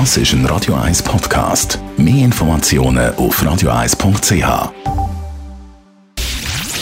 [0.00, 1.78] Das ist ein Radio 1 Podcast.
[1.96, 4.72] Mehr Informationen auf radio1.ch.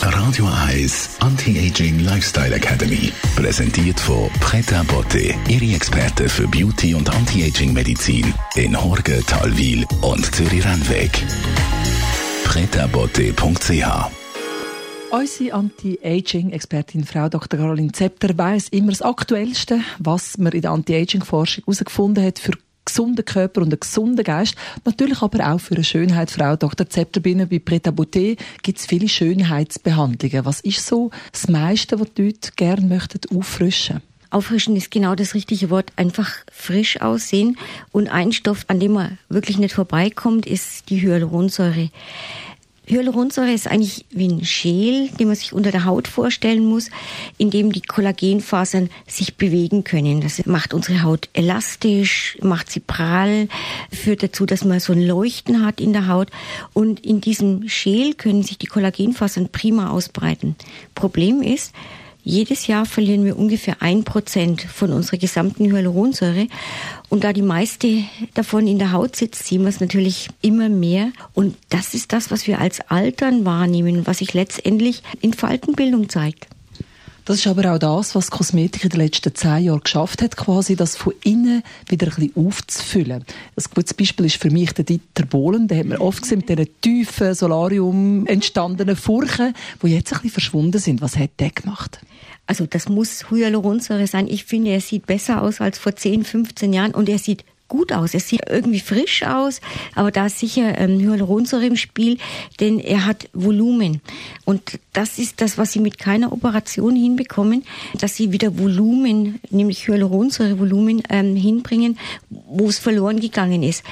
[0.00, 3.10] Radio 1 Anti-Aging Lifestyle Academy.
[3.34, 10.32] Präsentiert von Preta Botte, Ihre Experte für Beauty und Anti-Aging Medizin in Horge, Talwil und
[10.32, 11.10] Zürich-Rennweg.
[12.44, 14.10] pretabotte.ch
[15.10, 17.58] Unsere Anti-Aging-Expertin Frau Dr.
[17.58, 22.52] Caroline Zepter weiss immer das Aktuellste, was man in der Anti-Aging-Forschung herausgefunden hat für
[22.84, 24.54] gesunden Körper und einen gesunden Geist.
[24.84, 26.30] Natürlich aber auch für eine Schönheit.
[26.30, 26.88] Frau Dr.
[26.88, 30.44] Zepter bei Preta Beauté gibt es viele Schönheitsbehandlungen.
[30.44, 34.02] Was ist so das meiste, was die Leute gerne möchten auffrischen?
[34.30, 35.92] Auffrischen ist genau das richtige Wort.
[35.96, 37.58] Einfach frisch aussehen.
[37.90, 41.90] Und ein Stoff, an dem man wirklich nicht vorbeikommt, ist die Hyaluronsäure.
[42.86, 46.90] Hyaluronsäure ist eigentlich wie ein Schäl, den man sich unter der Haut vorstellen muss,
[47.38, 50.20] in dem die Kollagenfasern sich bewegen können.
[50.20, 53.48] Das macht unsere Haut elastisch, macht sie prall,
[53.92, 56.30] führt dazu, dass man so ein Leuchten hat in der Haut.
[56.72, 60.56] Und in diesem Schäl können sich die Kollagenfasern prima ausbreiten.
[60.94, 61.72] Problem ist,
[62.22, 66.46] jedes Jahr verlieren wir ungefähr ein Prozent von unserer gesamten Hyaluronsäure.
[67.08, 68.04] Und da die meiste
[68.34, 71.12] davon in der Haut sitzt, sehen wir es natürlich immer mehr.
[71.34, 76.46] Und das ist das, was wir als Altern wahrnehmen, was sich letztendlich in Faltenbildung zeigt.
[77.24, 80.74] Das ist aber auch das, was Kosmetik in den letzten zehn Jahren geschafft hat, quasi
[80.74, 83.24] das von innen wieder ein bisschen aufzufüllen.
[83.56, 85.68] Ein gutes Beispiel ist für mich der Dieter Bohlen.
[85.68, 90.30] Den hat man oft gesehen mit diesen tiefen Solarium entstandenen Furchen, die jetzt ein bisschen
[90.30, 91.00] verschwunden sind.
[91.00, 92.00] Was hat der gemacht?
[92.46, 94.26] Also das muss Hyaluronsäure sein.
[94.26, 97.92] Ich finde, er sieht besser aus als vor 10, 15 Jahren und er sieht gut
[97.94, 98.12] aus.
[98.12, 99.62] Er sieht irgendwie frisch aus,
[99.94, 102.18] aber da ist sicher ähm, Hyaluronsäure im Spiel,
[102.60, 104.02] denn er hat Volumen.
[104.44, 107.64] Und das ist das, was sie mit keiner Operation hinbekommen,
[107.98, 113.84] dass sie wieder Volumen, nämlich Hyaluronsäurevolumen ähm, hinbringen, wo es verloren gegangen ist.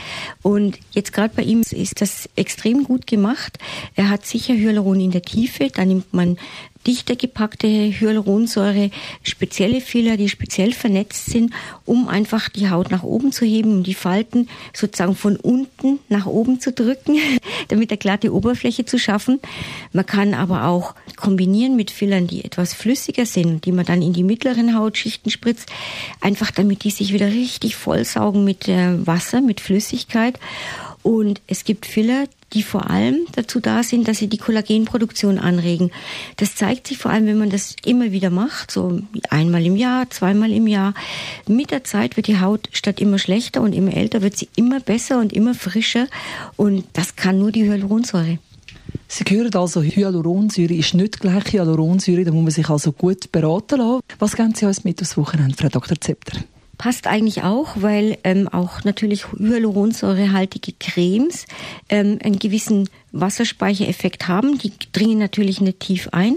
[0.43, 3.59] Und jetzt gerade bei ihm ist das extrem gut gemacht.
[3.95, 6.37] Er hat sicher Hyaluron in der Tiefe, da nimmt man
[6.87, 8.91] dichter gepackte Hyaluronsäure,
[9.23, 11.53] spezielle Filler, die speziell vernetzt sind,
[11.85, 16.27] um einfach die Haut nach oben zu heben, um die Falten sozusagen von unten nach
[16.27, 17.19] oben zu drücken,
[17.69, 19.41] damit eine glatte Oberfläche zu schaffen.
[19.93, 24.13] Man kann aber auch kombinieren mit Fillern, die etwas flüssiger sind, die man dann in
[24.13, 25.71] die mittleren Hautschichten spritzt,
[26.21, 30.39] einfach damit die sich wieder richtig vollsaugen mit Wasser, mit Flüssigkeit.
[31.03, 35.91] Und es gibt Filler, die vor allem dazu da sind, dass sie die Kollagenproduktion anregen.
[36.37, 40.09] Das zeigt sich vor allem, wenn man das immer wieder macht, so einmal im Jahr,
[40.11, 40.95] zweimal im Jahr.
[41.47, 44.81] Mit der Zeit wird die Haut statt immer schlechter und immer älter, wird sie immer
[44.81, 46.07] besser und immer frischer.
[46.57, 48.39] Und das kann nur die Hyaluronsäure.
[49.07, 53.79] Sie hören also, Hyaluronsäure ist nicht gleich Hyaluronsäure, da muss man sich also gut beraten
[53.79, 54.03] lassen.
[54.19, 55.99] Was geben Sie uns mit aufs Wochenende, Frau Dr.
[56.01, 56.41] Zepter?
[56.79, 61.47] Passt eigentlich auch, weil ähm, auch natürlich hyaluronsäurehaltige Cremes
[61.89, 64.59] ähm, einen gewissen Wasserspeichereffekt haben.
[64.59, 66.37] Die dringen natürlich nicht tief ein,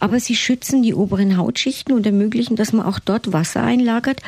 [0.00, 4.22] aber sie schützen die oberen Hautschichten und ermöglichen, dass man auch dort Wasser einlagert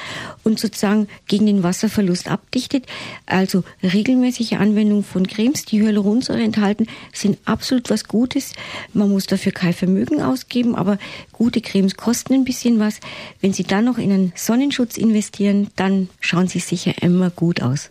[0.45, 2.87] und sozusagen gegen den Wasserverlust abdichtet.
[3.27, 8.53] Also regelmäßige Anwendung von Cremes, die Hyaluronsäure enthalten, sind absolut was Gutes.
[8.93, 10.99] Man muss dafür kein Vermögen ausgeben, aber
[11.33, 13.01] gute Cremes kosten ein bisschen was.
[13.41, 17.91] Wenn Sie dann noch in einen Sonnenschutz investieren, dann schauen Sie sicher immer gut aus.